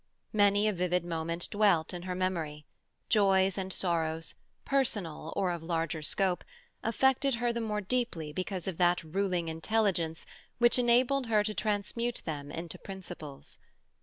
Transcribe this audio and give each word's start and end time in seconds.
Many 0.33 0.67
a 0.67 0.73
vivid 0.73 1.05
moment 1.05 1.47
dwelt 1.51 1.93
in 1.93 2.01
her 2.01 2.15
memory; 2.15 2.65
joys 3.07 3.55
and 3.55 3.71
sorrows, 3.71 4.33
personal 4.65 5.31
or 5.35 5.51
of 5.51 5.61
larger 5.61 6.01
scope, 6.01 6.43
affected 6.81 7.35
her 7.35 7.53
the 7.53 7.61
more 7.61 7.81
deeply 7.81 8.33
because 8.33 8.67
of 8.67 8.79
that 8.79 9.03
ruling 9.03 9.47
intelligence 9.47 10.25
which 10.57 10.79
enabled 10.79 11.27
her 11.27 11.43
to 11.43 11.53
transmute 11.53 12.23
them 12.25 12.51
into 12.51 12.79
principles. 12.79 13.59